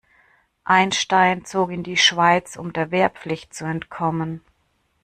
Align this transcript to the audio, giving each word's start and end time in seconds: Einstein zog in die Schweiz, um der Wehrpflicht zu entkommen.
Einstein 0.63 1.45
zog 1.45 1.69
in 1.71 1.83
die 1.83 1.95
Schweiz, 1.95 2.55
um 2.57 2.73
der 2.73 2.89
Wehrpflicht 2.89 3.53
zu 3.53 3.65
entkommen. 3.65 4.41